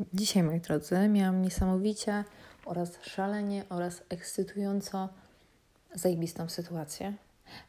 [0.00, 2.24] Dzisiaj, moi drodzy, miałam niesamowicie
[2.64, 5.08] oraz szalenie oraz ekscytująco
[5.94, 7.14] zajebistą sytuację.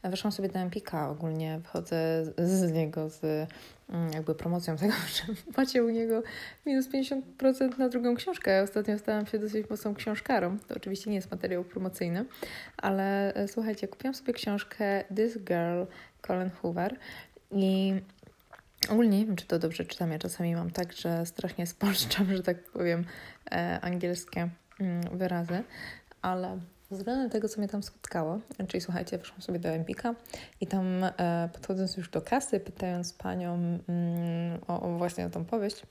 [0.04, 3.50] Weszłam sobie do Empika, ogólnie wychodzę z, z niego z
[3.90, 5.24] mm, jakby promocją tego, że
[5.58, 6.24] macie u niego
[6.66, 8.52] minus 50% na drugą książkę.
[8.52, 10.58] Ja ostatnio stałam się dosyć mocną książkarą.
[10.68, 12.26] To oczywiście nie jest materiał promocyjny,
[12.78, 15.84] ale e, słuchajcie, kupiłam sobie książkę This Girl
[16.28, 16.98] Colin Hoover
[17.52, 17.94] i
[18.90, 20.12] Ogólnie nie wiem, czy to dobrze czytam.
[20.12, 23.06] Ja czasami mam tak, że strasznie spolszczam, że tak powiem,
[23.52, 24.50] e, angielskie
[24.80, 25.64] mm, wyrazy,
[26.22, 26.60] ale
[26.92, 30.16] względem tego, co mnie tam spotkało, czyli słuchajcie, weszłam sobie do Empika
[30.62, 35.46] i tam e, podchodząc już do kasy, pytając panią mm, o, o właśnie o tą
[35.46, 35.84] powieść,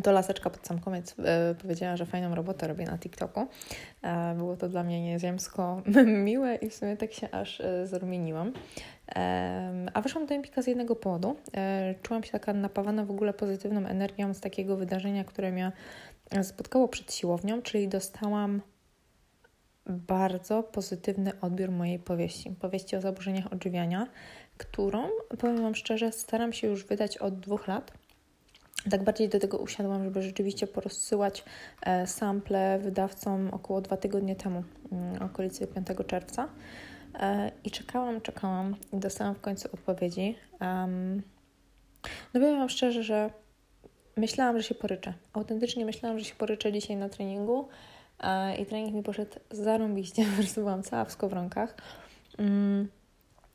[0.00, 3.46] to laseczka pod sam koniec e, powiedziała, że fajną robotę robię na TikToku.
[4.02, 5.82] E, było to dla mnie nieziemsko
[6.24, 8.52] miłe i w sumie tak się aż e, zarumieniłam.
[9.16, 11.36] E, a wyszłam do Empika z jednego powodu.
[11.56, 15.72] E, czułam się taka napawana w ogóle pozytywną energią z takiego wydarzenia, które mnie
[16.42, 18.62] spotkało przed siłownią, czyli dostałam
[19.86, 22.50] bardzo pozytywny odbiór mojej powieści.
[22.50, 24.06] Powieści o zaburzeniach odżywiania,
[24.56, 27.92] którą, powiem Wam szczerze, staram się już wydać od dwóch lat
[28.90, 31.44] tak bardziej do tego usiadłam, żeby rzeczywiście porozsyłać
[31.82, 36.48] e, sample wydawcom około dwa tygodnie temu, mm, okolicy 5 czerwca.
[37.14, 40.36] E, I czekałam, czekałam i dostałam w końcu odpowiedzi.
[42.34, 43.30] no powiem Wam szczerze, że
[44.16, 45.14] myślałam, że się poryczę.
[45.32, 47.68] Autentycznie myślałam, że się poryczę dzisiaj na treningu
[48.20, 51.74] e, i trening mi poszedł zarąbiście, po prostu byłam cała w skowronkach.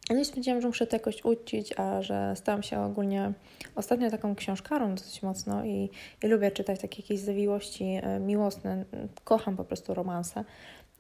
[0.10, 3.34] No i stwierdziłam, że muszę to jakoś ucić, a że stałam się ogólnie
[3.76, 5.90] ostatnio taką książkarą dosyć mocno i,
[6.24, 8.86] i lubię czytać takie jakieś zawiłości e, miłosne.
[9.24, 10.44] Kocham po prostu romanse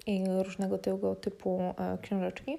[0.08, 2.58] i różnego tego typu e, książeczki.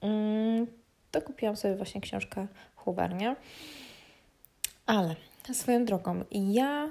[0.00, 0.66] Mm,
[1.10, 2.46] to kupiłam sobie właśnie książkę
[2.76, 3.36] Hubernie.
[4.86, 5.16] Ale
[5.52, 6.88] swoją drogą, ja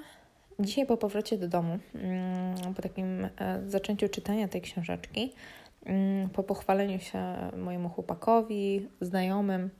[0.58, 3.30] dzisiaj po powrocie do domu, mm, po takim e,
[3.66, 5.32] zaczęciu czytania tej książeczki,
[6.32, 9.70] po pochwaleniu się mojemu chłopakowi, znajomym,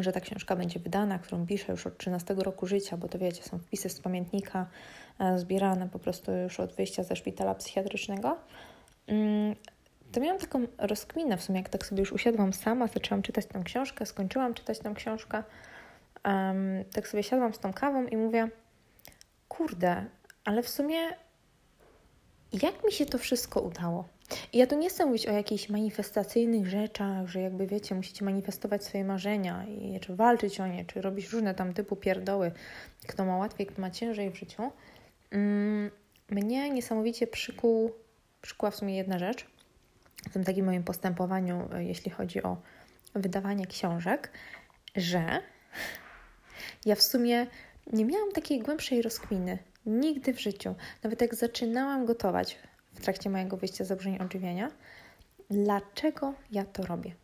[0.00, 3.42] że ta książka będzie wydana, którą piszę już od 13 roku życia, bo to wiecie,
[3.42, 4.66] są wpisy z pamiętnika
[5.18, 8.36] e, zbierane po prostu już od wyjścia ze szpitala psychiatrycznego.
[9.06, 9.54] Mm,
[10.12, 13.62] to miałam taką rozkminę w sumie, jak tak sobie już usiadłam sama, zaczęłam czytać tę
[13.64, 15.42] książkę, skończyłam czytać tę książkę,
[16.24, 18.48] um, tak sobie siadłam z tą kawą i mówię,
[19.48, 20.04] kurde,
[20.44, 20.98] ale w sumie
[22.52, 24.08] jak mi się to wszystko udało?
[24.52, 28.84] I ja tu nie chcę mówić o jakichś manifestacyjnych rzeczach, że jakby wiecie, musicie manifestować
[28.84, 32.52] swoje marzenia i czy walczyć o nie, czy robić różne tam typu pierdoły,
[33.06, 34.72] kto ma łatwiej, kto ma ciężej w życiu.
[35.30, 35.90] Mm,
[36.30, 37.92] mnie niesamowicie przykuł,
[38.42, 39.46] przykuła w sumie jedna rzecz
[40.30, 42.56] w tym takim moim postępowaniu, e, jeśli chodzi o
[43.14, 44.30] wydawanie książek,
[44.96, 45.42] że
[46.84, 47.46] ja w sumie
[47.92, 50.74] nie miałam takiej głębszej rozkminy nigdy w życiu.
[51.02, 52.58] Nawet jak zaczynałam gotować,
[52.96, 54.70] w trakcie mojego wyjścia z zaburzeń odżywiania,
[55.50, 57.14] dlaczego ja to robię.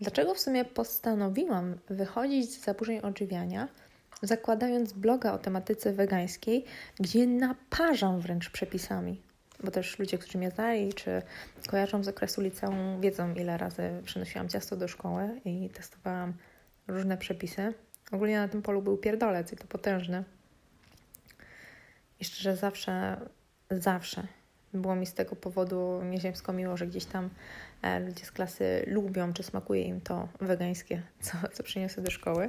[0.00, 3.68] Dlaczego w sumie postanowiłam wychodzić z zaburzeń odżywiania,
[4.22, 6.64] zakładając bloga o tematyce wegańskiej,
[7.00, 9.20] gdzie naparzam wręcz przepisami.
[9.64, 11.22] Bo też ludzie, którzy mnie znali, czy
[11.68, 16.34] kojarzą z okresu liceum, wiedzą, ile razy przynosiłam ciasto do szkoły i testowałam
[16.88, 17.74] różne przepisy.
[18.12, 20.24] Ogólnie na tym polu był pierdolec i to potężny.
[22.20, 23.20] I szczerze zawsze,
[23.70, 24.26] zawsze
[24.74, 27.30] było mi z tego powodu nieziemsko miło, że gdzieś tam
[27.82, 32.48] e, ludzie z klasy lubią, czy smakuje im to wegańskie, co, co przyniosę do szkoły.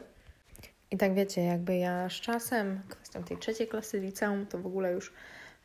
[0.92, 4.92] I tak wiecie, jakby ja z czasem, kwestią tej trzeciej klasy liceum, to w ogóle
[4.92, 5.14] już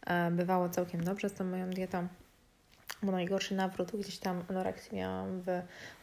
[0.07, 2.09] e, bywało całkiem dobrze z tą moją dietą.
[3.03, 5.47] Bo najgorszy nawrót gdzieś tam anoreksji miałam w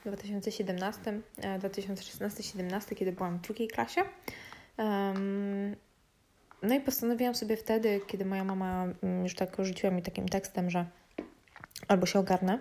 [0.06, 1.22] 2017,
[1.60, 4.02] 2016-17, e, kiedy byłam w drugiej klasie.
[6.66, 10.70] No i postanowiłam sobie wtedy, kiedy moja mama mm, już tak rzuciła mi takim tekstem,
[10.70, 10.86] że
[11.88, 12.60] albo się ogarnę,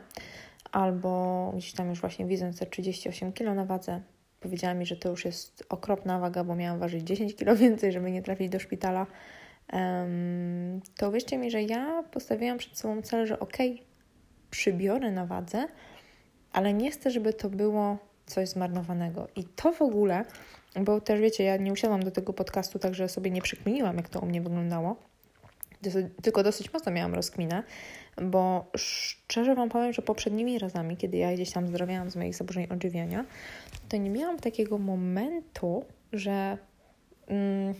[0.72, 4.00] albo gdzieś tam już właśnie widząc te 38 kg na wadze,
[4.40, 8.10] powiedziała mi, że to już jest okropna waga, bo miałam ważyć 10 kg więcej, żeby
[8.10, 9.06] nie trafić do szpitala.
[9.72, 13.86] Um, to wierzcie mi, że ja postawiłam przed sobą cel, że okej, okay,
[14.50, 15.68] przybiorę na wadze,
[16.52, 19.28] ale nie chcę, żeby to było coś zmarnowanego.
[19.36, 20.24] I to w ogóle
[20.80, 24.20] bo też wiecie, ja nie usiadłam do tego podcastu, także sobie nie przekminiłam, jak to
[24.20, 24.96] u mnie wyglądało.
[26.22, 27.62] Tylko dosyć mocno miałam rozkminę,
[28.22, 32.66] bo szczerze Wam powiem, że poprzednimi razami, kiedy ja gdzieś tam zdrowiałam z moich zaburzeń
[32.70, 33.24] odżywiania,
[33.88, 36.58] to nie miałam takiego momentu, że
[37.26, 37.74] mm,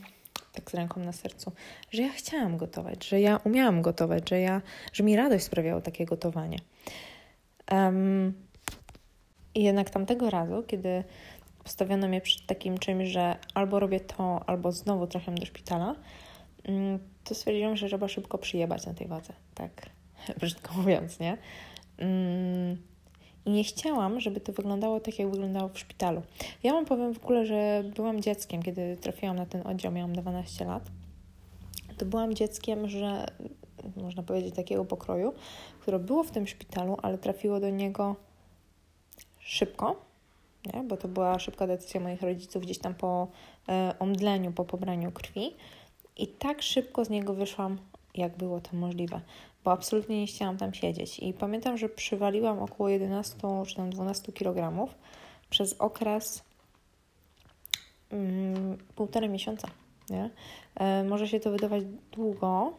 [0.53, 1.51] tak z ręką na sercu,
[1.91, 4.61] że ja chciałam gotować, że ja umiałam gotować, że, ja,
[4.93, 6.57] że mi radość sprawiało takie gotowanie.
[7.71, 8.33] Um,
[9.55, 11.03] jednak tamtego razu, kiedy
[11.65, 15.95] postawiono mnie przed takim czymś, że albo robię to, albo znowu trafiam do szpitala,
[16.63, 19.89] mm, to stwierdziłam, że trzeba szybko przyjebać na tej wadze, tak
[20.41, 21.37] brzydko mówiąc, nie?
[21.97, 22.77] Mm,
[23.45, 26.21] I nie chciałam, żeby to wyglądało tak, jak wyglądało w szpitalu.
[26.63, 30.65] Ja Wam powiem w ogóle, że byłam dzieckiem, kiedy trafiłam na ten oddział, miałam 12
[30.65, 30.83] lat.
[31.97, 33.25] To byłam dzieckiem, że
[33.95, 35.33] można powiedzieć takiego pokroju,
[35.79, 38.15] które było w tym szpitalu, ale trafiło do niego
[39.39, 40.04] szybko,
[40.73, 40.83] nie?
[40.83, 43.27] bo to była szybka decyzja moich rodziców gdzieś tam po
[43.69, 45.55] e, omdleniu, po pobraniu krwi.
[46.17, 47.77] I tak szybko z niego wyszłam,
[48.15, 49.21] jak było to możliwe,
[49.63, 51.19] bo absolutnie nie chciałam tam siedzieć.
[51.19, 54.87] I pamiętam, że przywaliłam około 11 czy tam 12 kg
[55.49, 56.43] przez okres
[58.09, 59.67] mm, półtora miesiąca.
[60.09, 60.29] Nie?
[60.75, 62.73] E, może się to wydawać długo,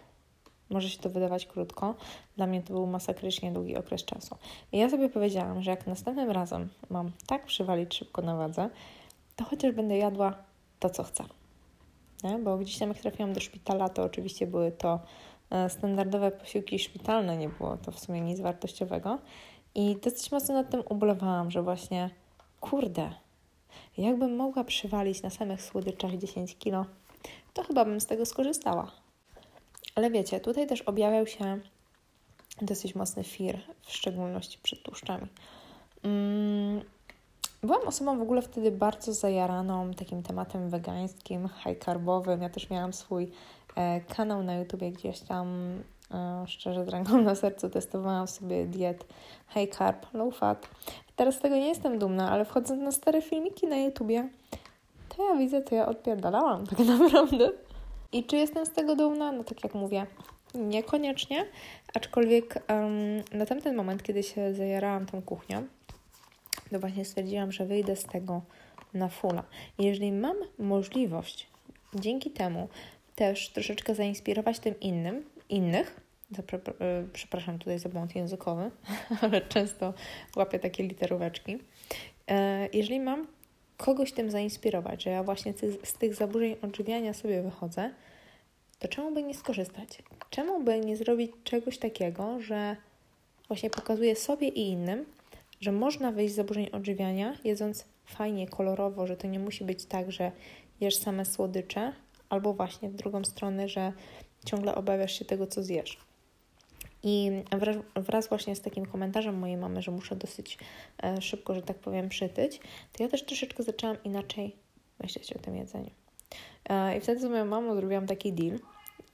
[0.71, 1.95] może się to wydawać krótko.
[2.37, 4.37] Dla mnie to był masakrycznie długi okres czasu.
[4.73, 8.71] I ja sobie powiedziałam, że jak następnym razem mam tak przywalić szybko na wadze,
[9.37, 10.35] to chociaż będę jadła
[10.81, 11.25] to, co chcę.
[12.25, 12.39] Nie?
[12.39, 15.01] Bo gdzieś tam jak trafiłam do szpitala, to oczywiście były to
[15.51, 19.19] e, standardowe posiłki szpitalne, nie było to w sumie nic wartościowego.
[19.75, 22.11] I dosyć mocno nad tym ubolewałam, że właśnie,
[22.61, 23.11] kurde,
[23.99, 26.87] jakbym mogła przywalić na samych słodyczach 10 kilo,
[27.55, 29.06] to chyba bym z tego skorzystała.
[29.97, 31.61] Ale wiecie, tutaj też objawiał się
[32.63, 35.27] dosyć mocny fir, w szczególności przed tłuszczami.
[36.03, 36.81] Mm,
[37.63, 42.43] byłam osobą w ogóle wtedy bardzo zajaraną takim tematem wegańskim, high carbowym.
[42.43, 43.31] Ja też miałam swój
[43.77, 45.49] e, kanał na YouTubie gdzieś tam,
[46.11, 49.07] e, szczerze z ręką na sercu, testowałam sobie diet
[49.49, 50.69] high carb, low fat.
[51.17, 54.29] Teraz z tego nie jestem dumna, ale wchodząc na stare filmiki na YouTubie,
[55.09, 57.53] to ja widzę, to ja odpierdalałam tak naprawdę.
[58.13, 59.33] I czy jestem z tego dumna?
[59.33, 60.07] No tak jak mówię,
[60.55, 61.47] niekoniecznie,
[61.95, 65.67] aczkolwiek um, na tamten moment, kiedy się zajarałam tą kuchnią,
[66.71, 68.43] to właśnie stwierdziłam, że wyjdę z tego
[68.95, 69.45] na fulla.
[69.79, 71.47] I jeżeli mam możliwość
[71.95, 72.69] dzięki temu
[73.15, 76.01] też troszeczkę zainspirować tym innym, innych,
[76.81, 78.71] e, przepraszam tutaj za błąd językowy,
[79.23, 79.95] ale często
[80.37, 81.59] łapię takie literóweczki.
[82.29, 83.27] E, jeżeli mam
[83.77, 87.91] kogoś tym zainspirować, że ja właśnie z tych zaburzeń odżywiania sobie wychodzę,
[88.79, 90.03] to czemu by nie skorzystać?
[90.31, 92.77] Czemu by nie zrobić czegoś takiego, że
[93.49, 95.05] właśnie pokazuje sobie i innym,
[95.61, 100.13] że można wyjść z zaburzeń odżywiania, jedząc fajnie, kolorowo, że to nie musi być tak,
[100.13, 100.33] że
[100.81, 101.93] jesz same słodycze,
[102.29, 103.93] albo właśnie w drugą stronę, że
[104.45, 106.06] ciągle obawiasz się tego, co zjesz.
[107.09, 107.31] I
[107.95, 110.59] wraz, właśnie z takim komentarzem mojej mamy, że muszę dosyć
[111.03, 112.61] e, szybko, że tak powiem, przytyć,
[112.93, 114.57] to ja też troszeczkę zaczęłam inaczej
[115.03, 115.91] myśleć o tym jedzeniu.
[116.69, 118.59] E, I wtedy z moją mamą zrobiłam taki deal,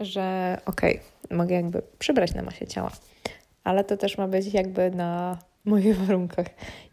[0.01, 2.91] że okej, okay, mogę jakby przybrać na masie ciała,
[3.65, 6.47] ale to też ma być jakby na moich warunkach.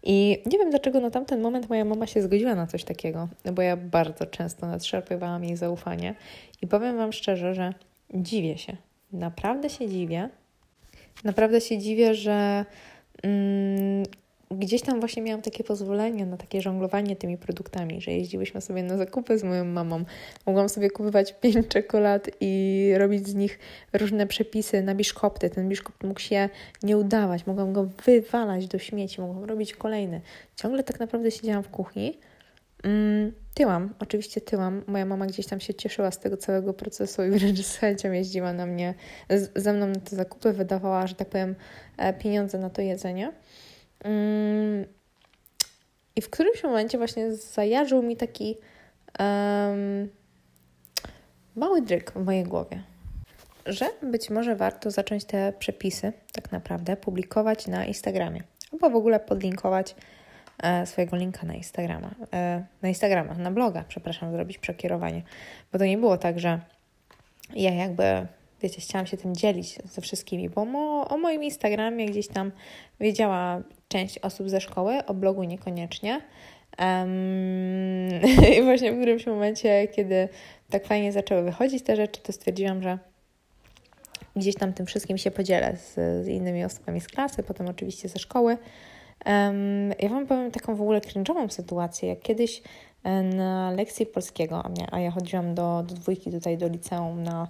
[0.04, 3.62] I nie wiem dlaczego na tamten moment moja mama się zgodziła na coś takiego, bo
[3.62, 6.16] ja bardzo często nadszarpywałam jej zaufanie
[6.62, 7.74] i powiem Wam szczerze, że
[8.14, 8.78] dziwię się.
[9.12, 10.30] Naprawdę się dziwię.
[11.24, 12.66] Naprawdę się dziwię, że
[13.24, 14.04] mm,
[14.52, 18.98] gdzieś tam właśnie miałam takie pozwolenie na takie żonglowanie tymi produktami, że jeździłyśmy sobie na
[18.98, 20.04] zakupy z moją mamą.
[20.46, 23.60] Mogłam sobie kupować pięć czekolad i robić z nich
[23.94, 25.50] różne przepisy na biszkopty.
[25.50, 26.50] Ten biszkopt mógł się
[26.84, 30.22] nie udawać, mogłam go wywalać do śmieci, mogłam robić kolejny.
[30.56, 32.18] Ciągle tak naprawdę siedziałam w kuchni.
[32.84, 34.84] Mm, tyłam, oczywiście tyłam.
[34.88, 38.54] Moja mama gdzieś tam się cieszyła z tego całego procesu i wręcz z chęcią jeździła
[38.54, 38.94] na mnie,
[39.30, 41.56] z, ze mną na te zakupy, wydawała, że tak powiem,
[41.98, 43.32] e, pieniądze na to jedzenie.
[44.04, 44.86] Mm,
[46.16, 48.58] I w którymś momencie właśnie zajarzył mi taki
[49.20, 50.10] um,
[51.56, 52.84] mały dryk w mojej głowie,
[53.66, 59.20] że być może warto zacząć te przepisy tak naprawdę publikować na Instagramie albo w ogóle
[59.20, 59.96] podlinkować
[60.86, 65.22] swojego linka na Instagrama, e, na Instagrama, na bloga, przepraszam, zrobić przekierowanie,
[65.72, 66.60] bo to nie było tak, że
[67.56, 68.28] ja jakby
[68.62, 72.52] wiecie, chciałam się tym dzielić ze wszystkimi, bo mo, o moim Instagramie gdzieś tam
[73.00, 76.22] wiedziała część osób ze szkoły, o blogu niekoniecznie.
[76.80, 78.10] Um,
[78.58, 80.30] I właśnie w którymś momencie, kiedy
[80.70, 83.00] tak fajnie zaczęły wychodzić te rzeczy, to stwierdziłam, że
[84.36, 85.94] gdzieś tam tym wszystkim się podzielę z,
[86.26, 88.58] z innymi osobami z klasy, potem oczywiście ze szkoły.
[89.26, 92.62] Um, ja Wam powiem taką w ogóle cringe'ową sytuację, jak kiedyś
[93.04, 97.24] e, na lekcji polskiego, a, mnie, a ja chodziłam do, do dwójki tutaj do liceum
[97.24, 97.48] na,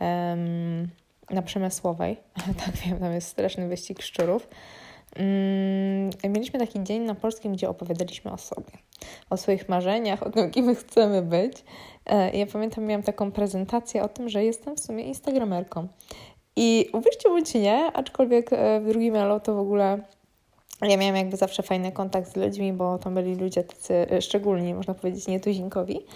[0.00, 0.88] um,
[1.30, 2.16] na Przemysłowej,
[2.64, 4.48] tak wiem, tam jest straszny wyścig szczurów,
[5.16, 8.72] Mm, mieliśmy taki dzień na polskim, gdzie opowiadaliśmy o sobie,
[9.30, 11.64] o swoich marzeniach, o tym, kim chcemy być.
[12.06, 15.88] E, ja pamiętam, miałam taką prezentację o tym, że jestem w sumie instagramerką.
[16.56, 19.98] I uwierzcie bądź nie, aczkolwiek e, w drugim elo to w ogóle
[20.90, 24.74] ja miałam jakby zawsze fajny kontakt z ludźmi, bo to byli ludzie tacy e, szczególni,
[24.74, 26.06] można powiedzieć, nietuzinkowi.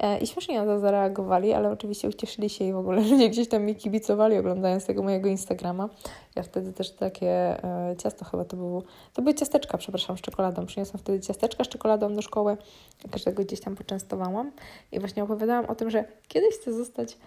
[0.00, 3.48] E, I śmiesznie na to zareagowali, ale oczywiście ucieszyli się i w ogóle ludzie gdzieś
[3.48, 5.88] tam mi kibicowali, oglądając tego mojego Instagrama.
[6.36, 7.28] Ja wtedy też takie
[7.64, 10.66] e, ciasto chyba to było, to były ciasteczka, przepraszam, z czekoladą.
[10.66, 12.56] Przyniosłam wtedy ciasteczka z czekoladą do szkoły,
[13.10, 14.52] każdego gdzieś tam poczęstowałam.
[14.92, 17.18] I właśnie opowiadałam o tym, że kiedyś chcę zostać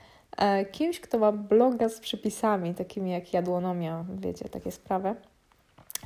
[0.71, 5.15] kimś, kto ma bloga z przepisami, takimi jak jadłonomia, wiecie, takie sprawy.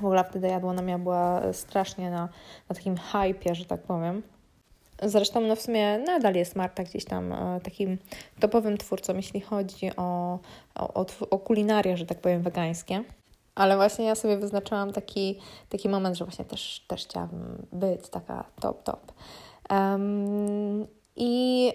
[0.01, 2.29] W ogóle wtedy jadłonomia była strasznie na,
[2.69, 4.23] na takim hypie, że tak powiem.
[5.01, 7.97] Zresztą no w sumie nadal jest Marta gdzieś tam e, takim
[8.39, 10.39] topowym twórcą, jeśli chodzi o,
[10.75, 13.03] o, o, kulinarię, że tak powiem, wegańskie.
[13.55, 18.43] Ale właśnie ja sobie wyznaczyłam taki, taki moment, że właśnie też, też chciałabym być taka
[18.61, 19.11] top, top.
[19.69, 21.65] Um, I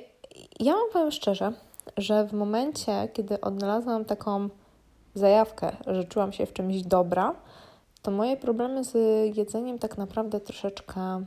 [0.60, 1.52] ja wam powiem szczerze,
[1.96, 4.48] że w momencie, kiedy odnalazłam taką
[5.14, 7.34] zajawkę, że czułam się w czymś dobra,
[8.02, 8.96] to moje problemy z
[9.36, 11.24] jedzeniem tak naprawdę troszeczkę,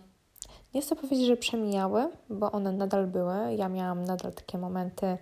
[0.73, 3.55] nie chcę powiedzieć, że przemijały, bo one nadal były.
[3.55, 5.17] Ja miałam nadal takie momenty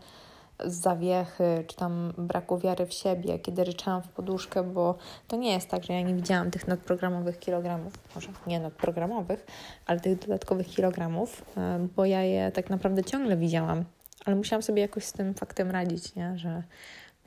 [0.66, 4.96] zawiechy, czy tam braku wiary w siebie, kiedy ryczałam w poduszkę, bo
[5.28, 9.46] to nie jest tak, że ja nie widziałam tych nadprogramowych kilogramów, może nie nadprogramowych,
[9.86, 13.86] ale tych dodatkowych kilogramów, e, bo ja je tak naprawdę ciągle widziałam,
[14.26, 16.38] ale musiałam sobie jakoś z tym faktem radzić, nie?
[16.38, 16.64] że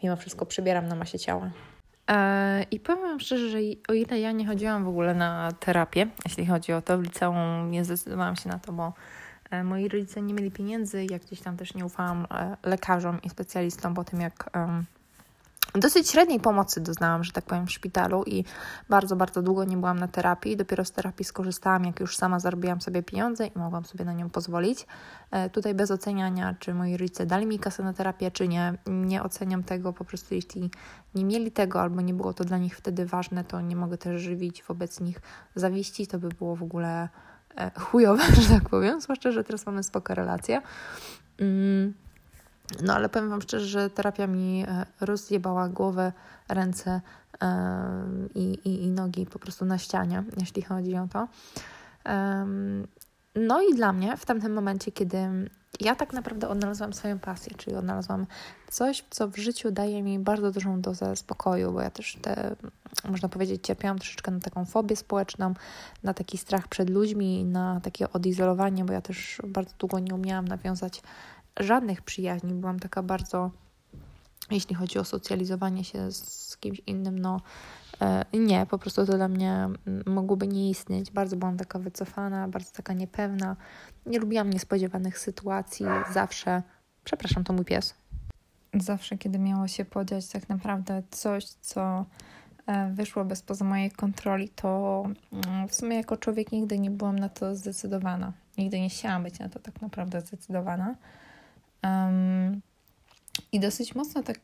[0.03, 1.51] mimo wszystko przybieram na masie ciała.
[2.09, 6.07] E, I powiem Wam szczerze, że o ile ja nie chodziłam w ogóle na terapię,
[6.25, 8.93] jeśli chodzi o to, w liceum nie zdecydowałam się na to, bo
[9.51, 13.31] e, moi rodzice nie mieli pieniędzy, jak gdzieś tam też nie ufałam e, lekarzom i
[13.31, 14.51] specjalistom po tym, jak
[15.75, 18.45] dosyć średniej pomocy doznałam, że tak powiem, w szpitalu i
[18.89, 20.57] bardzo, bardzo długo nie byłam na terapii.
[20.57, 24.31] Dopiero z terapii skorzystałam, jak już sama zarobiłam sobie pieniądze i mogłam sobie na nią
[24.31, 24.87] pozwolić.
[25.31, 28.75] E, tutaj bez oceniania, czy moi rodzice dali mi kasę na terapię, czy nie.
[28.87, 30.71] Nie oceniam tego, po prostu jeśli
[31.15, 34.23] nie mieli tego albo nie było to dla nich wtedy ważne, to nie mogę też
[34.23, 35.21] żywić wobec nich
[35.55, 36.07] zawiści.
[36.07, 37.09] To by było w ogóle
[37.57, 40.63] e, chujowe, że tak powiem, zwłaszcza, że teraz mamy spoko relacje.
[41.39, 42.02] Mm.
[42.83, 46.13] No ale powiem Wam szczerze, że terapia mi e, rozjebała głowę,
[46.49, 47.01] ręce
[48.35, 51.29] i, i, i nogi po prostu na ścianie, jeśli chodzi o to.
[53.35, 55.17] No i dla mnie w tamtym momencie, kiedy
[55.81, 58.27] ja tak naprawdę odnalazłam swoją pasję, czyli odnalazłam
[58.71, 62.57] coś, co w życiu daje mi bardzo dużą dozę spokoju, bo ja też te,
[63.09, 65.55] można powiedzieć, cierpiałam troszeczkę na taką fobię społeczną,
[66.03, 70.49] na taki strach przed ludźmi, na takie odizolowanie, bo ja też bardzo długo nie umiałam
[70.49, 71.03] nawiązać
[71.61, 72.55] żadnych przyjaźni.
[72.55, 73.51] Byłam taka bardzo,
[74.51, 77.41] jeśli chodzi o socjalizowanie się z kimś innym, no
[78.01, 79.69] e, nie, po prostu to dla mnie
[80.07, 81.11] mogłoby nie istnieć.
[81.11, 83.57] Bardzo byłam taka wycofana, bardzo taka niepewna.
[84.07, 85.87] Nie lubiłam niespodziewanych sytuacji.
[86.13, 86.63] Zawsze,
[87.05, 87.95] przepraszam, to mój pies.
[88.75, 92.05] Zawsze, kiedy miało się podziać tak naprawdę coś, co
[92.67, 97.19] e, wyszło bez poza mojej kontroli, to mm, w sumie jako człowiek nigdy nie byłam
[97.19, 98.33] na to zdecydowana.
[98.59, 100.95] Nigdy nie chciałam być na to tak naprawdę zdecydowana.
[101.83, 102.61] Um,
[103.53, 104.41] I dosyć mocno tak,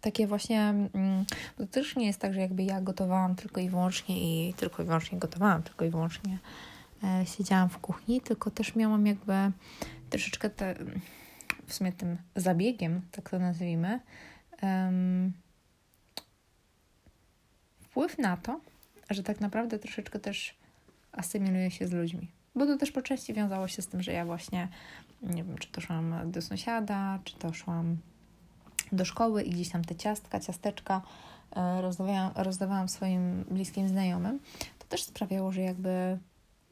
[0.00, 1.24] takie właśnie, um,
[1.58, 4.82] bo to też nie jest tak, że jakby ja gotowałam tylko i wyłącznie i tylko
[4.82, 6.38] i wyłącznie gotowałam, tylko i wyłącznie
[7.04, 9.52] e, siedziałam w kuchni, tylko też miałam jakby
[10.10, 10.74] troszeczkę te,
[11.66, 14.00] w sumie tym zabiegiem, tak to nazwijmy,
[14.62, 15.32] um,
[17.80, 18.60] wpływ na to,
[19.10, 20.54] że tak naprawdę troszeczkę też
[21.12, 22.28] asymiluję się z ludźmi.
[22.54, 24.68] Bo to też po części wiązało się z tym, że ja właśnie
[25.22, 27.96] nie wiem, czy to szłam do sąsiada, czy to szłam
[28.92, 31.02] do szkoły i gdzieś tam te ciastka, ciasteczka
[31.56, 34.38] e, rozdawałam, rozdawałam swoim bliskim znajomym,
[34.78, 36.18] to też sprawiało, że jakby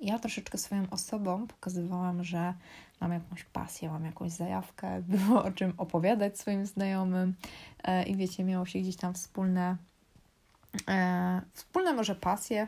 [0.01, 2.55] ja troszeczkę swoją osobą pokazywałam, że
[3.01, 7.35] mam jakąś pasję, mam jakąś zajawkę, było o czym opowiadać swoim znajomym
[7.85, 9.77] e, i wiecie, miało się gdzieś tam wspólne,
[10.89, 12.67] e, wspólne może pasje,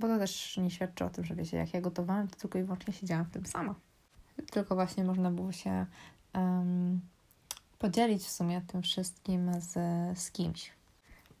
[0.00, 2.62] bo to też nie świadczy o tym, że wiecie, jak ja gotowałam, to tylko i
[2.62, 3.74] wyłącznie siedziałam w tym sama
[4.50, 5.86] tylko właśnie można było się
[6.34, 7.00] um,
[7.78, 9.72] podzielić w sumie tym wszystkim z,
[10.18, 10.72] z kimś.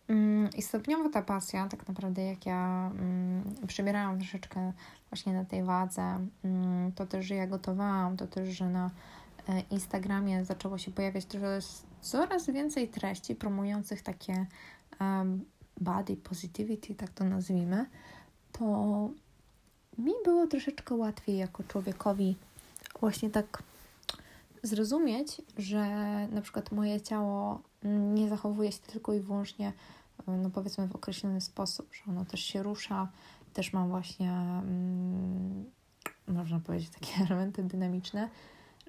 [0.08, 4.72] Um, I stopniowo ta pasja, tak naprawdę jak ja um, przybierałam troszeczkę
[5.10, 8.90] właśnie na tej wadze, um, to też, że ja gotowałam, to też, że na
[9.48, 11.26] e, Instagramie zaczęło się pojawiać
[12.00, 14.46] coraz więcej treści promujących takie
[15.80, 17.86] body positivity, tak to nazwijmy,
[18.52, 18.64] to
[19.98, 22.36] mi było troszeczkę łatwiej jako człowiekowi
[23.00, 23.62] właśnie tak
[24.62, 25.84] zrozumieć, że
[26.28, 29.72] na przykład moje ciało nie zachowuje się tylko i wyłącznie,
[30.26, 33.08] no powiedzmy, w określony sposób, że ono też się rusza,
[33.54, 35.64] też mam właśnie, mm,
[36.28, 38.28] można powiedzieć, takie elementy dynamiczne,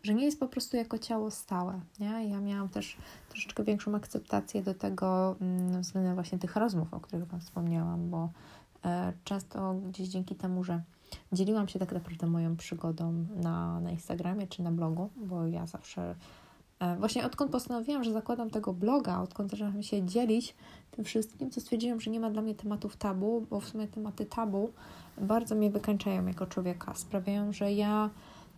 [0.04, 1.80] że nie jest po prostu jako ciało stałe.
[2.00, 2.30] Nie?
[2.30, 2.98] Ja miałam też
[3.30, 8.30] troszeczkę większą akceptację do tego mm, względem właśnie tych rozmów, o których Wam wspomniałam, bo
[9.24, 10.82] często gdzieś dzięki temu, że
[11.32, 16.16] dzieliłam się tak naprawdę moją przygodą na, na Instagramie czy na blogu, bo ja zawsze
[16.80, 20.56] e, Właśnie odkąd postanowiłam, że zakładam tego bloga, odkąd zaczęłam się dzielić
[20.92, 24.26] tym wszystkim, to stwierdziłam, że nie ma dla mnie tematów tabu, bo w sumie tematy
[24.26, 24.72] tabu
[25.18, 26.94] bardzo mnie wykańczają jako człowieka.
[26.96, 28.10] Sprawiają, że ja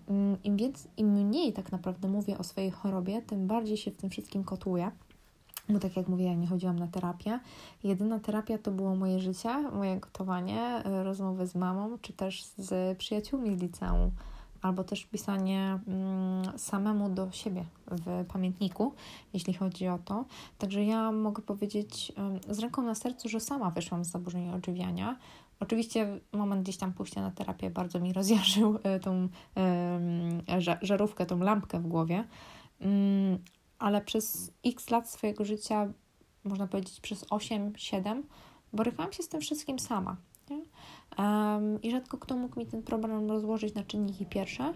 [0.10, 3.98] mm, im, więcej, im mniej tak naprawdę mówię o swojej chorobie, tym bardziej się w
[3.98, 4.92] tym wszystkim kotłuję.
[5.70, 7.40] Bo tak jak mówię, ja nie chodziłam na terapię.
[7.84, 12.98] Jedyna terapia to było moje życie, moje gotowanie, e, rozmowy z mamą, czy też z
[12.98, 14.12] przyjaciółmi z liceum,
[14.62, 18.94] albo też pisanie mm, samemu do siebie w pamiętniku,
[19.34, 20.26] jeśli chodzi o to.
[20.58, 22.14] Także ja mogę powiedzieć
[22.50, 25.18] z ręką na sercu, że sama wyszłam z zaburzenia odżywiania.
[25.60, 29.30] Oczywiście moment gdzieś tam pójścia na terapię bardzo mi rozjarzył e, tą
[30.82, 32.24] żarówkę, tą lampkę w głowie,
[32.82, 33.40] mm,
[33.84, 35.94] ale przez x lat swojego życia,
[36.44, 38.22] można powiedzieć przez 8-7,
[38.74, 40.16] borykałam się z tym wszystkim sama.
[41.18, 44.74] Um, I rzadko kto mógł mi ten problem rozłożyć na czynniki pierwsze.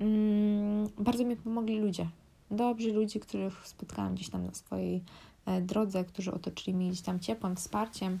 [0.00, 2.08] Um, bardzo mi pomogli ludzie.
[2.50, 5.02] Dobrzy ludzie, których spotkałam gdzieś tam na swojej
[5.46, 8.18] e, drodze, którzy otoczyli mnie gdzieś tam ciepłym wsparciem,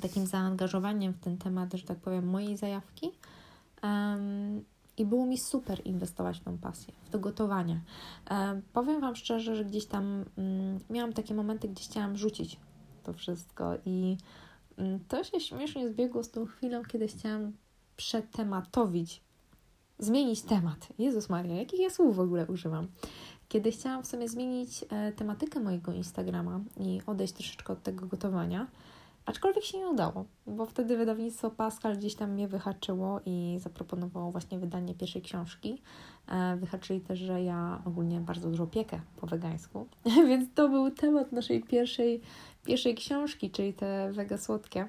[0.00, 3.10] takim zaangażowaniem w ten temat, że tak powiem, mojej zajawki.
[3.82, 4.64] Um,
[5.00, 7.80] i było mi super inwestować w tą pasję, w to gotowanie.
[8.30, 12.56] E, powiem Wam szczerze, że gdzieś tam mm, miałam takie momenty, gdzie chciałam rzucić
[13.02, 14.16] to wszystko i
[14.76, 17.52] mm, to się śmiesznie zbiegło z tą chwilą, kiedy chciałam
[17.96, 19.22] przetematowić,
[19.98, 20.88] zmienić temat.
[20.98, 22.88] Jezus Maria, jakich ja słów w ogóle używam?
[23.48, 28.66] Kiedy chciałam w sumie zmienić e, tematykę mojego Instagrama i odejść troszeczkę od tego gotowania,
[29.28, 34.58] Aczkolwiek się nie udało, bo wtedy wydawnictwo Pascal gdzieś tam mnie wyhaczyło i zaproponowało właśnie
[34.58, 35.82] wydanie pierwszej książki.
[36.28, 39.86] E, wyhaczyli też, że ja ogólnie bardzo dużo piekę po wegańsku,
[40.28, 42.20] więc to był temat naszej pierwszej,
[42.64, 44.88] pierwszej książki, czyli te wega słodkie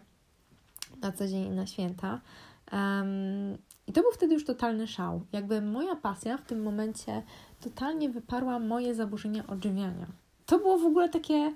[1.01, 2.21] na co dzień i na święta.
[2.71, 5.21] Um, I to był wtedy już totalny szał.
[5.31, 7.23] Jakby moja pasja w tym momencie
[7.61, 10.07] totalnie wyparła moje zaburzenia odżywiania.
[10.45, 11.53] To było w ogóle takie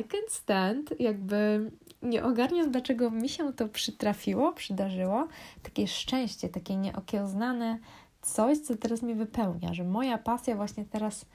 [0.00, 1.70] I can stand, jakby
[2.02, 5.28] nie ogarniam, dlaczego mi się to przytrafiło, przydarzyło.
[5.62, 7.78] Takie szczęście, takie nieokiełznane
[8.22, 11.26] coś, co teraz mnie wypełnia, że moja pasja właśnie teraz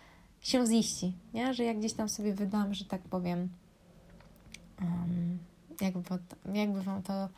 [0.41, 1.53] się ziści, nie?
[1.53, 3.49] Że jak gdzieś tam sobie wydam, że tak powiem,
[4.81, 5.37] um,
[5.81, 6.19] jakby,
[6.53, 7.29] jakby Wam to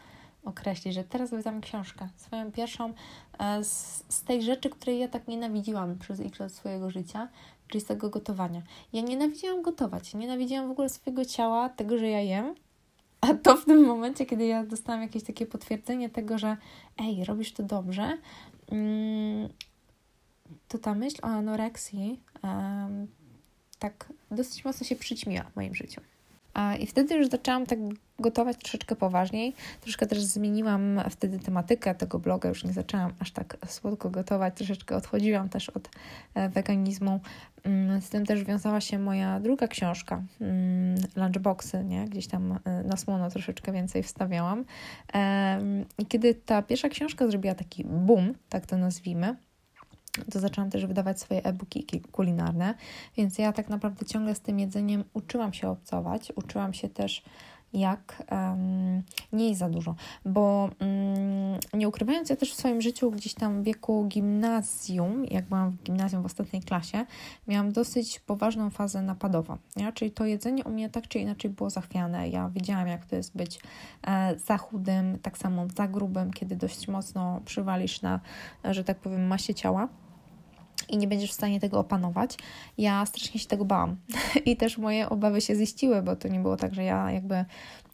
[0.46, 2.94] określić, że teraz wydam książkę, swoją pierwszą
[3.40, 7.28] e, z, z tej rzeczy, której ja tak nienawidziłam przez x lat swojego życia,
[7.68, 8.62] czyli z tego gotowania.
[8.94, 12.56] Ja nienawidziłam gotować, nienawidziłam w ogóle swojego ciała, tego, że ja jem,
[13.22, 16.58] a to w tym momencie, kiedy ja dostałam jakieś takie potwierdzenie tego, że
[16.98, 18.18] ej, robisz to dobrze,
[18.72, 19.50] mm,
[20.68, 22.20] to ta myśl o anoreksji
[23.80, 26.02] tak dosyć mocno się przyćmiła w moim życiu.
[26.80, 27.80] I wtedy już zaczęłam tak
[28.20, 29.54] gotować troszeczkę poważniej.
[29.82, 34.96] Troszkę też zmieniłam wtedy tematykę tego bloga, już nie zaczęłam aż tak słodko gotować, troszeczkę
[34.96, 35.89] odchodziłam też od
[36.34, 37.20] e, weganizmu.
[37.63, 42.06] Mm, z tym też wiązała się moja druga książka, mm, Lunchboxy, nie?
[42.06, 44.65] Gdzieś tam e, na słono troszeczkę więcej wstawiałam.
[45.98, 49.36] I kiedy ta pierwsza książka zrobiła taki boom, tak to nazwijmy,
[50.32, 52.75] to zaczęłam też wydawać swoje e-booki kulinarne,
[53.17, 57.23] więc ja tak naprawdę ciągle z tym jedzeniem uczyłam się obcować, uczyłam się też
[57.75, 63.12] jak um, nie jest za dużo, bo um, nie ukrywając, ja też w swoim życiu
[63.12, 67.06] gdzieś tam w wieku gimnazjum, jak byłam w gimnazjum w ostatniej klasie,
[67.47, 69.91] miałam dosyć poważną fazę napadową, ja?
[69.91, 73.38] czyli to jedzenie u mnie tak czy inaczej było zachwiane, ja wiedziałam jak to jest
[73.38, 73.60] być
[74.08, 78.19] e, za chudym, tak samo za grubym, kiedy dość mocno przywalisz na,
[78.63, 79.88] że tak powiem, masie ciała,
[80.89, 82.38] i nie będziesz w stanie tego opanować.
[82.78, 83.95] Ja strasznie się tego bałam
[84.45, 87.45] i też moje obawy się ziściły, bo to nie było tak, że ja jakby,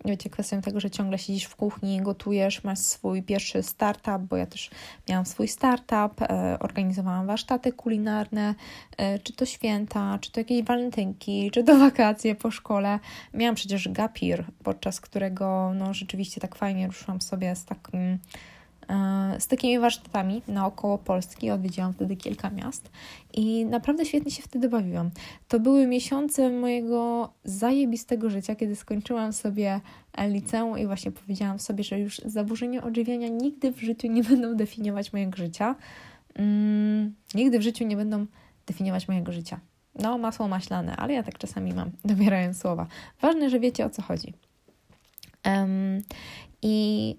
[0.05, 4.45] wiecie, kwestią tego, że ciągle siedzisz w kuchni, gotujesz, masz swój pierwszy startup, bo ja
[4.45, 4.69] też
[5.09, 8.55] miałam swój startup, e, organizowałam warsztaty kulinarne,
[8.97, 12.99] e, czy to święta, czy to jakieś walentynki, czy to wakacje po szkole.
[13.33, 18.19] Miałam przecież gapir, podczas którego no rzeczywiście tak fajnie ruszyłam sobie z takim
[19.39, 21.51] z takimi warsztatami naokoło Polski.
[21.51, 22.91] Odwiedziłam wtedy kilka miast
[23.33, 25.11] i naprawdę świetnie się wtedy bawiłam.
[25.47, 29.81] To były miesiące mojego zajebistego życia, kiedy skończyłam sobie
[30.27, 35.13] liceum i właśnie powiedziałam sobie, że już zaburzenia odżywiania nigdy w życiu nie będą definiować
[35.13, 35.75] mojego życia.
[36.35, 38.25] Mm, nigdy w życiu nie będą
[38.67, 39.59] definiować mojego życia.
[39.95, 42.87] No, masło maślane, ale ja tak czasami mam, dobierając słowa.
[43.21, 44.33] Ważne, że wiecie o co chodzi.
[45.45, 46.01] Um,
[46.61, 47.15] I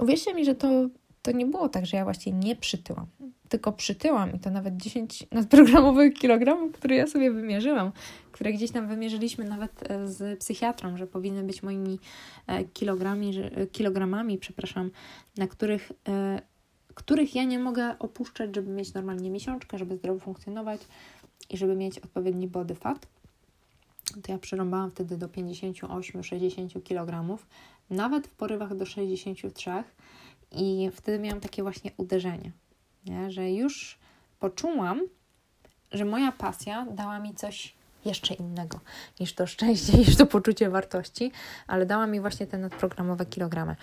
[0.00, 0.88] uwierzcie mi, że to
[1.26, 3.06] to nie było tak, że ja właśnie nie przytyłam.
[3.48, 7.92] tylko przytyłam i to nawet 10 nadprogramowych kilogramów, które ja sobie wymierzyłam,
[8.32, 11.98] które gdzieś tam wymierzyliśmy nawet e, z psychiatrą, że powinny być moimi
[12.46, 13.32] e, kilogrami,
[13.72, 14.90] kilogramami, przepraszam,
[15.36, 15.92] na których,
[16.94, 20.80] których ja nie mogę opuszczać, żeby mieć normalnie miesiączkę, żeby zdrowo funkcjonować
[21.50, 23.06] i żeby mieć odpowiedni body fat.
[24.22, 27.38] To ja przerąbałam wtedy do 58-60 kg,
[27.90, 29.70] nawet w porywach do 63
[30.52, 32.52] i wtedy miałam takie właśnie uderzenie,
[33.06, 33.30] nie?
[33.30, 33.98] że już
[34.38, 35.00] poczułam,
[35.92, 38.80] że moja pasja dała mi coś jeszcze innego
[39.20, 41.32] niż to szczęście, niż to poczucie wartości,
[41.66, 43.76] ale dała mi właśnie te nadprogramowe kilogramy.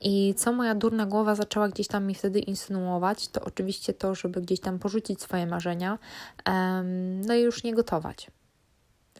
[0.00, 4.40] I co moja durna głowa zaczęła gdzieś tam mi wtedy insynuować, to oczywiście to, żeby
[4.40, 5.98] gdzieś tam porzucić swoje marzenia,
[6.46, 8.30] um, no i już nie gotować.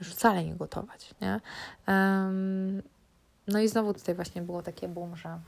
[0.01, 1.41] Już wcale nie gotować, nie?
[1.89, 2.83] Um,
[3.47, 5.39] no i znowu tutaj właśnie było takie boom, że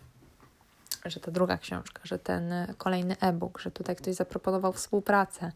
[1.05, 5.53] że ta druga książka, że ten kolejny e-book, że tutaj ktoś zaproponował współpracę.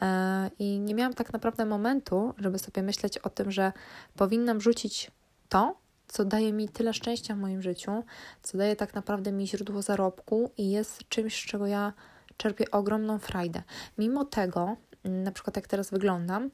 [0.00, 3.72] E, I nie miałam tak naprawdę momentu, żeby sobie myśleć o tym, że
[4.16, 5.10] powinnam rzucić
[5.48, 5.76] to,
[6.08, 8.04] co daje mi tyle szczęścia w moim życiu,
[8.42, 11.92] co daje tak naprawdę mi źródło zarobku i jest czymś, z czego ja
[12.36, 13.62] czerpię ogromną frajdę.
[13.98, 16.50] Mimo tego, na przykład jak teraz wyglądam,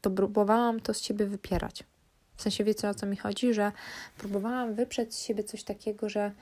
[0.00, 1.84] to próbowałam to z siebie wypierać.
[2.36, 3.72] W sensie wiecie o co mi chodzi, że
[4.18, 6.32] próbowałam wyprzeć z siebie coś takiego, że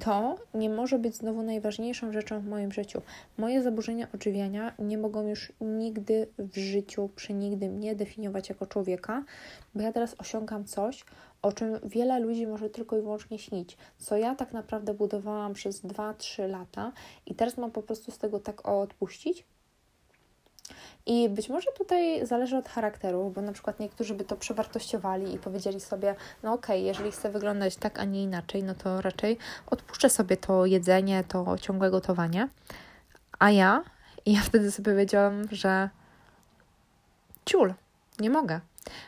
[0.00, 3.02] to nie może być znowu najważniejszą rzeczą w moim życiu.
[3.38, 9.24] Moje zaburzenia odżywiania nie mogą już nigdy w życiu, przenigdy mnie definiować jako człowieka,
[9.74, 11.04] bo ja teraz osiągam coś,
[11.42, 15.84] o czym wiele ludzi może tylko i wyłącznie śnić, co ja tak naprawdę budowałam przez
[15.84, 16.92] 2-3 lata
[17.26, 19.44] i teraz mam po prostu z tego tak odpuścić,
[21.06, 25.38] i być może tutaj zależy od charakteru, bo na przykład niektórzy by to przewartościowali i
[25.38, 29.38] powiedzieli sobie, no okej, okay, jeżeli chcę wyglądać tak, a nie inaczej, no to raczej
[29.66, 32.48] odpuszczę sobie to jedzenie, to ciągłe gotowanie.
[33.38, 33.84] A ja,
[34.26, 35.90] ja wtedy sobie wiedziałam, że
[37.44, 37.74] ciul,
[38.20, 38.60] nie mogę,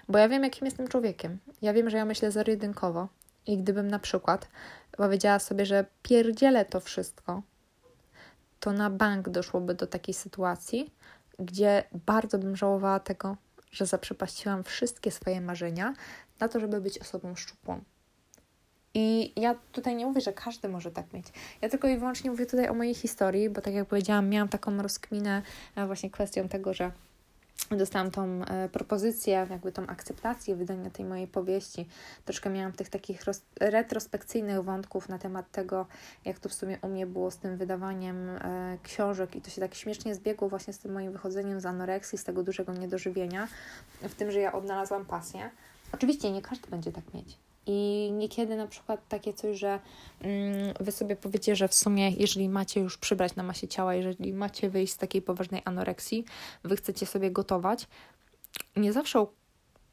[0.09, 1.39] bo ja wiem, jakim jestem człowiekiem.
[1.63, 3.09] Ja wiem, że ja myślę zero-jedynkowo
[3.47, 4.49] i gdybym na przykład
[4.97, 7.43] powiedziała sobie, że pierdzielę to wszystko,
[8.61, 10.93] to na bank doszłoby do takiej sytuacji,
[11.39, 13.37] gdzie bardzo bym żałowała tego,
[13.71, 15.95] że zaprzepaściłam wszystkie swoje marzenia
[16.41, 17.81] na to, żeby być osobą szczupłą.
[18.95, 21.27] I ja tutaj nie mówię, że każdy może tak mieć.
[21.63, 24.83] Ja tylko i wyłącznie mówię tutaj o mojej historii, bo tak jak powiedziałam, miałam taką
[24.83, 25.43] rozkminę
[25.77, 26.93] e, właśnie kwestią tego, że
[27.71, 31.89] dostałam tą e, propozycję, jakby tą akceptację wydania tej mojej powieści.
[32.25, 33.21] Troszkę miałam tych takich
[33.61, 35.87] retrospekcyjnych wątków na temat tego,
[36.25, 39.61] jak to w sumie u mnie było z tym wydawaniem e, książek i to się
[39.61, 43.49] tak śmiesznie zbiegło właśnie z tym moim wychodzeniem z anoreksji, z tego dużego niedożywienia,
[44.03, 45.51] w tym, że ja odnalazłam pasję.
[45.93, 47.39] Oczywiście nie każdy będzie tak mieć.
[47.67, 49.81] I niekiedy na przykład takie coś, że
[50.21, 54.33] mm, wy sobie powiecie, że w sumie, jeżeli macie już przybrać na masie ciała, jeżeli
[54.33, 56.25] macie wyjść z takiej poważnej anoreksji,
[56.65, 57.87] wy chcecie sobie gotować,
[58.77, 59.27] nie zawsze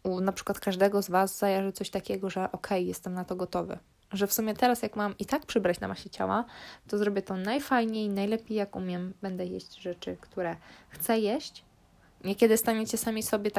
[0.04, 3.36] u, na przykład każdego z Was zajarzy coś takiego, że okej, okay, jestem na to
[3.36, 3.78] gotowy.
[4.12, 6.46] Że w sumie teraz, jak mam i tak przybrać na masie ciała,
[6.88, 9.14] to zrobię to najfajniej, najlepiej jak umiem.
[9.22, 10.56] Będę jeść rzeczy, które
[10.90, 11.64] chcę jeść,
[12.24, 13.52] Niekiedy staniecie sami sobie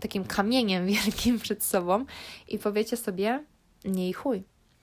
[0.00, 2.04] takim kamieniem wielkim przed sobą
[2.48, 3.44] i powiecie sobie,
[3.84, 4.42] nie i chuj.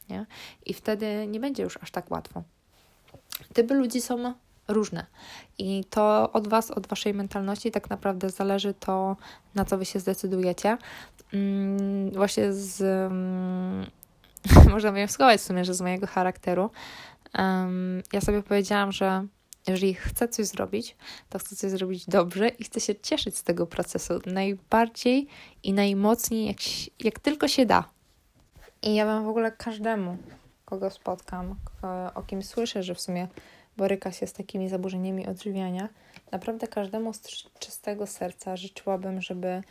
[0.10, 0.26] Nie?
[0.66, 2.44] I wtedy nie będzie już aż tak łatwo.
[3.54, 4.34] Typy ludzi są
[4.68, 5.06] różne
[5.58, 9.16] i to od Was, od Waszej mentalności tak naprawdę zależy to,
[9.56, 10.78] na co Wy się zdecydujecie.
[11.34, 12.82] Mm, właśnie z...
[13.12, 13.86] Mm,
[14.74, 16.70] można wnioskować w sumie, że z mojego charakteru.
[17.38, 19.26] Um, ja sobie powiedziałam, że
[19.70, 20.96] jeżeli chcę coś zrobić,
[21.30, 25.28] to chcę coś zrobić dobrze i chcę się cieszyć z tego procesu najbardziej
[25.64, 26.58] i najmocniej, jak,
[27.00, 27.90] jak tylko się da.
[28.84, 30.18] I ja bym w ogóle każdemu,
[30.66, 31.56] kogo spotkam,
[32.16, 33.28] o kim słyszę, że w sumie
[33.78, 35.90] boryka się z takimi zaburzeniami odżywiania,
[36.32, 37.22] naprawdę każdemu z
[37.60, 39.64] czystego serca życzyłabym, żeby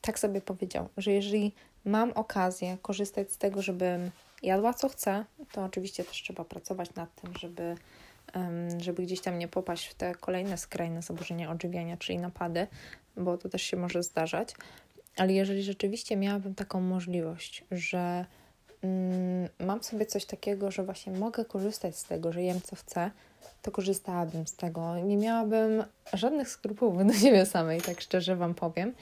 [0.00, 1.52] tak sobie powiedział, że jeżeli
[1.84, 4.10] mam okazję korzystać z tego, żebym
[4.42, 7.76] jadła co chcę, to oczywiście też trzeba pracować nad tym, żeby
[8.78, 12.66] żeby gdzieś tam nie popaść w te kolejne skrajne zaburzenia odżywiania, czyli napady,
[13.16, 14.54] bo to też się może zdarzać.
[15.16, 18.24] Ale jeżeli rzeczywiście miałabym taką możliwość, że
[18.82, 23.10] mm, mam sobie coś takiego, że właśnie mogę korzystać z tego, że jem co chcę,
[23.62, 24.98] to korzystałabym z tego.
[24.98, 28.94] Nie miałabym żadnych skrupułów do siebie samej, tak szczerze Wam powiem.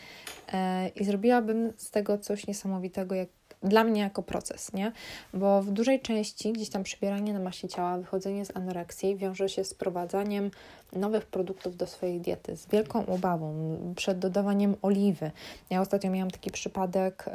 [0.53, 3.29] E, I zrobiłabym z tego coś niesamowitego, jak
[3.63, 4.93] dla mnie jako proces, nie?
[5.35, 9.65] Bo w dużej części gdzieś tam przybieranie na masie ciała, wychodzenie z anoreksji wiąże się
[9.65, 10.51] z prowadzaniem
[10.93, 15.31] nowych produktów do swojej diety, z wielką obawą przed dodawaniem oliwy.
[15.71, 17.35] Ja ostatnio miałam taki przypadek um,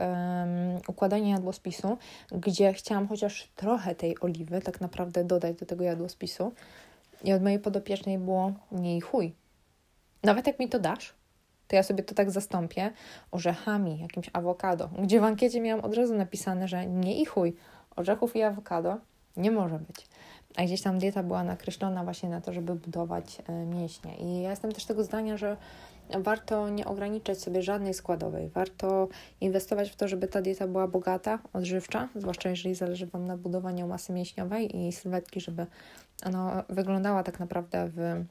[0.87, 1.97] układania jadłospisu,
[2.31, 6.51] gdzie chciałam chociaż trochę tej oliwy tak naprawdę dodać do tego jadłospisu.
[7.23, 9.33] I od mojej podopiecznej było nie i chuj.
[10.23, 11.13] Nawet jak mi to dasz,
[11.67, 12.91] to ja sobie to tak zastąpię
[13.31, 17.55] orzechami, jakimś awokado, gdzie w ankiecie miałam od razu napisane, że nie i chuj,
[17.95, 18.97] orzechów i awokado
[19.37, 20.07] nie może być.
[20.55, 24.15] A gdzieś tam dieta była nakreślona właśnie na to, żeby budować e, mięśnie.
[24.15, 25.57] I ja jestem też tego zdania, że
[26.09, 28.49] warto nie ograniczać sobie żadnej składowej.
[28.49, 29.07] Warto
[29.41, 33.87] inwestować w to, żeby ta dieta była bogata, odżywcza, zwłaszcza jeżeli zależy Wam na budowaniu
[33.87, 35.65] masy mięśniowej i sylwetki, żeby
[36.25, 38.25] ona wyglądała tak naprawdę w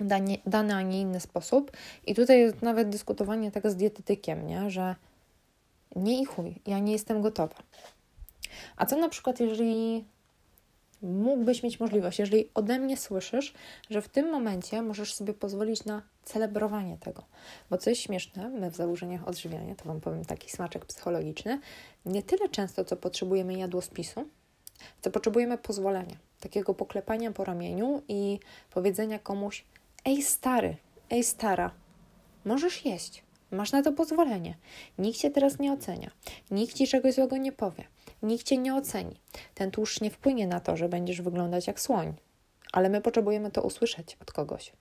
[0.00, 1.70] danie, dany, a nie inny sposób.
[2.06, 4.70] I tutaj jest nawet dyskutowanie tak z dietetykiem, nie?
[4.70, 4.96] że
[5.96, 7.56] nie i chuj, ja nie jestem gotowa.
[8.76, 10.04] A co na przykład, jeżeli
[11.02, 13.54] mógłbyś mieć możliwość, jeżeli ode mnie słyszysz,
[13.90, 17.24] że w tym momencie możesz sobie pozwolić na celebrowanie tego.
[17.70, 21.60] Bo co jest śmieszne, my w założeniach odżywiania, to Wam powiem taki smaczek psychologiczny,
[22.06, 24.24] nie tyle często, co potrzebujemy jadłospisu,
[25.00, 28.38] co potrzebujemy pozwolenia, takiego poklepania po ramieniu i
[28.70, 29.64] powiedzenia komuś,
[30.04, 30.76] ej stary,
[31.10, 31.70] ej stara,
[32.44, 34.56] możesz jeść, masz na to pozwolenie,
[34.98, 36.10] nikt Cię teraz nie ocenia,
[36.50, 37.84] nikt Ci czegoś złego nie powie,
[38.22, 39.16] nikt Cię nie oceni.
[39.54, 42.14] Ten tłuszcz nie wpłynie na to, że będziesz wyglądać jak słoń,
[42.72, 44.72] ale my potrzebujemy to usłyszeć od kogoś.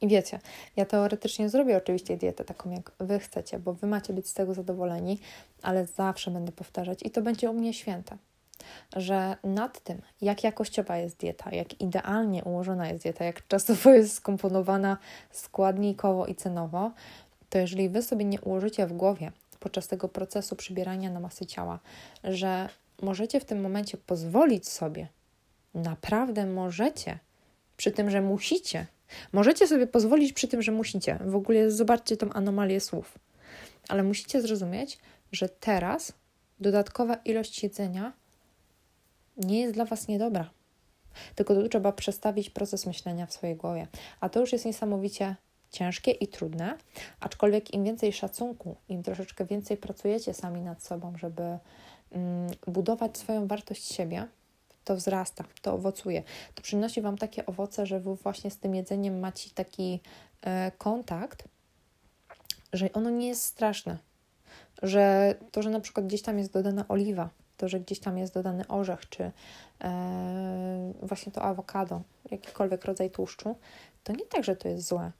[0.00, 0.40] I wiecie,
[0.76, 4.54] ja teoretycznie zrobię oczywiście dietę taką, jak Wy chcecie, bo Wy macie być z tego
[4.54, 5.18] zadowoleni,
[5.62, 8.18] ale zawsze będę powtarzać i to będzie u mnie święte,
[8.96, 14.14] że nad tym, jak jakościowa jest dieta, jak idealnie ułożona jest dieta, jak czasowo jest
[14.14, 14.96] skomponowana
[15.30, 16.92] składnikowo i cenowo,
[17.48, 21.78] to jeżeli Wy sobie nie ułożycie w głowie podczas tego procesu przybierania na masę ciała,
[22.24, 22.68] że
[23.02, 25.08] możecie w tym momencie pozwolić sobie,
[25.74, 27.18] naprawdę możecie,
[27.76, 28.86] przy tym, że musicie,
[29.32, 31.18] możecie sobie pozwolić przy tym, że musicie.
[31.26, 33.18] W ogóle zobaczcie tą anomalię słów.
[33.88, 34.98] Ale musicie zrozumieć,
[35.32, 36.12] że teraz
[36.60, 38.12] dodatkowa ilość jedzenia
[39.36, 40.50] nie jest dla Was niedobra.
[41.34, 43.86] Tylko tu trzeba przestawić proces myślenia w swojej głowie.
[44.20, 45.36] A to już jest niesamowicie
[45.70, 46.78] ciężkie i trudne,
[47.20, 51.42] aczkolwiek im więcej szacunku, im troszeczkę więcej pracujecie sami nad sobą, żeby
[52.10, 54.26] mm, budować swoją wartość siebie,
[54.84, 56.22] to wzrasta, to owocuje.
[56.54, 60.00] To przynosi Wam takie owoce, że Wy właśnie z tym jedzeniem macie taki
[60.40, 61.44] e, kontakt,
[62.72, 63.98] że ono nie jest straszne.
[64.82, 67.30] Że to, że na przykład gdzieś tam jest dodana oliwa,
[67.62, 69.30] to, że gdzieś tam jest dodany orzech, czy
[69.84, 73.56] e, właśnie to awokado, jakikolwiek rodzaj tłuszczu,
[74.04, 75.12] to nie tak, że to jest złe.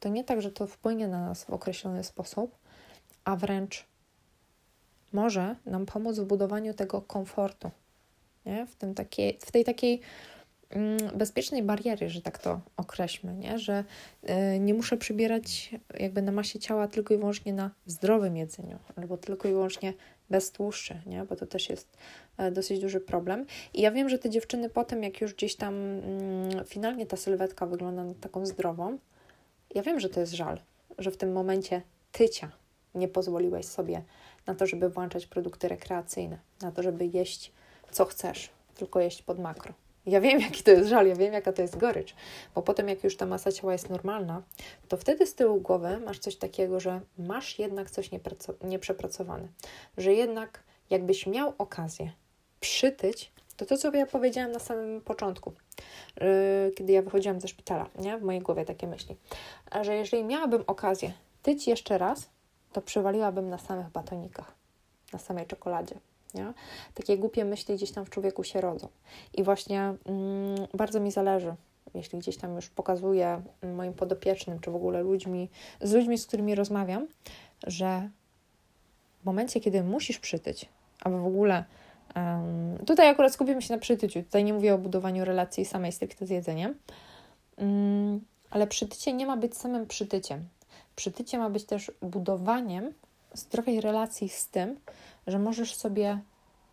[0.00, 2.58] To nie tak, że to wpłynie na nas w określony sposób,
[3.24, 3.86] a wręcz
[5.12, 7.70] może nam pomóc w budowaniu tego komfortu,
[8.46, 8.66] nie?
[8.66, 10.00] W, tym takiej, w tej takiej
[10.70, 13.58] mm, bezpiecznej bariery, że tak to określmy, nie?
[13.58, 13.84] że
[14.54, 19.16] y, nie muszę przybierać jakby na masie ciała tylko i wyłącznie na zdrowym jedzeniu, albo
[19.16, 19.94] tylko i wyłącznie
[20.30, 21.24] bez tłuszczy, nie?
[21.24, 21.96] bo to też jest
[22.36, 23.46] e, dosyć duży problem.
[23.74, 27.66] I ja wiem, że te dziewczyny potem, jak już gdzieś tam mm, finalnie ta sylwetka
[27.66, 28.98] wygląda na taką zdrową,
[29.74, 30.60] ja wiem, że to jest żal,
[30.98, 31.82] że w tym momencie
[32.12, 32.52] tycia
[32.94, 34.02] nie pozwoliłeś sobie
[34.46, 37.52] na to, żeby włączać produkty rekreacyjne, na to, żeby jeść
[37.90, 39.74] co chcesz, tylko jeść pod makro.
[40.06, 42.14] Ja wiem, jaki to jest żal, ja wiem, jaka to jest gorycz,
[42.54, 44.42] bo potem, jak już ta masa ciała jest normalna,
[44.88, 48.10] to wtedy z tyłu głowy masz coś takiego, że masz jednak coś
[48.64, 49.48] nieprzepracowane,
[49.98, 52.12] że jednak jakbyś miał okazję
[52.60, 55.52] przytyć, to to, co ja powiedziałam na samym początku,
[56.20, 58.18] yy, kiedy ja wychodziłam ze szpitala, nie?
[58.18, 59.16] w mojej głowie takie myśli,
[59.82, 61.12] że jeżeli miałabym okazję
[61.42, 62.28] tyć jeszcze raz,
[62.72, 64.54] to przywaliłabym na samych batonikach,
[65.12, 65.94] na samej czekoladzie,
[66.34, 66.52] nie?
[66.94, 68.88] Takie głupie myśli gdzieś tam w człowieku się rodzą.
[69.34, 69.98] I właśnie mm,
[70.74, 71.54] bardzo mi zależy,
[71.94, 73.42] jeśli gdzieś tam już pokazuję
[73.76, 75.48] moim podopiecznym, czy w ogóle ludźmi,
[75.80, 77.06] z ludźmi, z którymi rozmawiam,
[77.66, 78.08] że
[79.22, 80.68] w momencie, kiedy musisz przytyć,
[81.00, 81.64] albo w ogóle
[82.16, 86.26] um, tutaj akurat skupimy się na przytyciu, tutaj nie mówię o budowaniu relacji samej stricte
[86.26, 86.74] z jedzeniem,
[87.56, 88.20] um,
[88.50, 90.48] ale przytycie nie ma być samym przytyciem.
[90.96, 92.92] Przytycie ma być też budowaniem
[93.34, 94.80] zdrowej relacji z tym,
[95.26, 96.20] że możesz sobie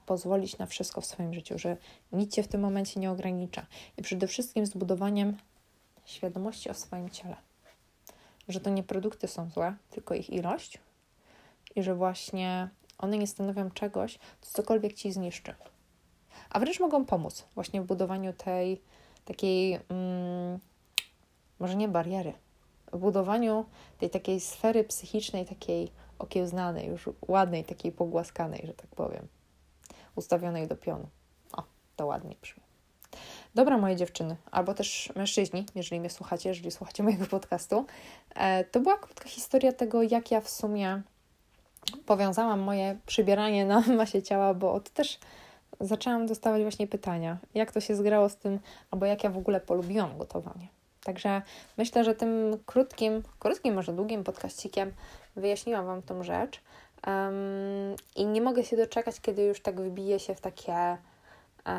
[0.05, 1.77] pozwolić na wszystko w swoim życiu, że
[2.11, 3.65] nic cię w tym momencie nie ogranicza.
[3.97, 5.37] I przede wszystkim z budowaniem
[6.05, 7.35] świadomości o swoim ciele.
[8.47, 10.79] Że to nie produkty są złe, tylko ich ilość
[11.75, 15.55] i że właśnie one nie stanowią czegoś, co cokolwiek ci zniszczy.
[16.49, 18.81] A wręcz mogą pomóc właśnie w budowaniu tej
[19.25, 20.59] takiej, mm,
[21.59, 22.33] może nie bariery,
[22.93, 23.65] w budowaniu
[23.97, 29.27] tej takiej sfery psychicznej, takiej okiełznanej, już ładnej, takiej pogłaskanej, że tak powiem,
[30.15, 31.07] ustawionej do pionu.
[31.53, 31.63] O,
[31.95, 32.63] to ładnie brzmi.
[33.55, 37.85] Dobra, moje dziewczyny, albo też mężczyźni, jeżeli mnie słuchacie, jeżeli słuchacie mojego podcastu,
[38.35, 41.01] e, to była krótka historia tego, jak ja w sumie
[42.05, 45.19] powiązałam moje przybieranie na masie ciała, bo od też
[45.79, 48.59] zaczęłam dostawać właśnie pytania, jak to się zgrało z tym,
[48.91, 50.67] albo jak ja w ogóle polubiłam gotowanie.
[51.03, 51.41] Także
[51.77, 54.93] myślę, że tym krótkim, krótkim, może długim podkaścikiem
[55.35, 56.61] wyjaśniłam Wam tą rzecz.
[57.07, 57.35] Um,
[58.15, 60.97] I nie mogę się doczekać, kiedy już tak wybije się w takie e,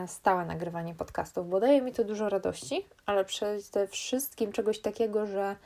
[0.09, 5.57] stałe nagrywanie podcastów, bo daje mi to dużo radości, ale przede wszystkim czegoś takiego, że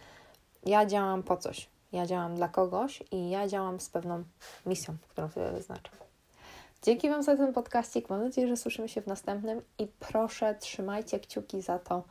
[0.67, 1.69] ja działam po coś.
[1.93, 4.25] Ja działam dla kogoś i ja działam z pewną
[4.67, 5.95] misją, którą sobie wyznaczam.
[6.83, 8.11] Dzięki Wam za ten podcastik.
[8.11, 12.03] Mam nadzieję, że słyszymy się w następnym i proszę, trzymajcie kciuki za to,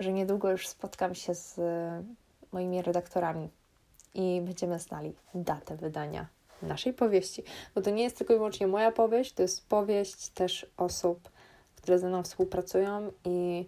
[0.00, 1.60] że niedługo już spotkam się z
[2.52, 3.48] moimi redaktorami
[4.14, 6.26] i będziemy znali datę wydania
[6.62, 10.66] naszej powieści, bo to nie jest tylko i wyłącznie moja powieść, to jest powieść też
[10.76, 11.30] osób,
[11.76, 13.66] które ze mną współpracują i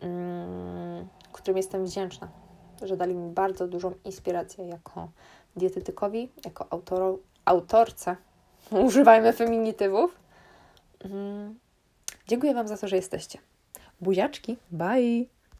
[0.00, 2.28] mm, którym jestem wdzięczna,
[2.82, 5.08] że dali mi bardzo dużą inspirację jako
[5.56, 8.16] dietetykowi, jako autoro, autorce.
[8.86, 10.18] Używajmy feminitywów.
[11.00, 11.58] Mm.
[12.26, 13.38] Dziękuję Wam za to, że jesteście.
[14.00, 15.37] Buziaczki, bye!